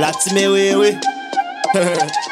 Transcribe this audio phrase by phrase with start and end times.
[0.00, 0.98] La tseme wewe
[1.74, 2.31] He he he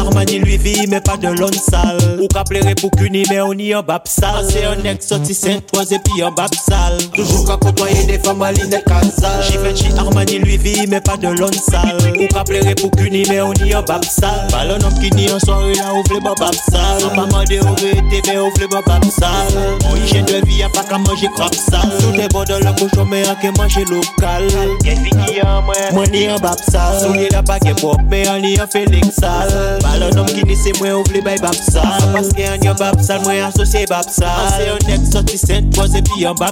[0.00, 3.52] Armani, lui vi me pa de lon sal Ou ka plere pou kuni, me ou
[3.54, 4.08] ni an babsal.
[4.40, 6.96] sal ah, Se yon ek santi sent, konze pi an babsal.
[7.00, 9.40] sal Toujou ka kotoye de fama n'est qu'à ça.
[9.42, 11.98] Givenchy, Armani, lui vit, mais pas de l'on sale.
[12.18, 14.08] Ou qu'à plaire pour qu'une, mais on y a babsal.
[14.48, 14.48] sale.
[14.52, 17.02] Ballon qui dit en soirée, là, ouvre le bab sale.
[17.12, 19.10] On va demander au vérité, mais ouvre le babsal.
[19.10, 19.78] sale.
[19.84, 21.90] Mon hygiène de vie, y'a pas qu'à manger crap sale.
[22.00, 24.46] Sous des bords de la couche, mais à qu'à manger local.
[24.84, 27.00] Quelle vie qui en moi, moi ni en bab sale.
[27.04, 29.50] Sous les là, pas qu'à pop, mais on y a fait l'exal.
[29.82, 31.82] Ballon homme qui dit, c'est moi, ouvre le babsal.
[32.14, 34.28] Parce qu'il y a un bab moi associé bab sale.
[34.28, 36.50] Ah, c'est un ex-sorti, c'est un troisième, puis un bab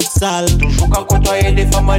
[0.58, 1.98] Toujours qu'à côtoyer des femmes à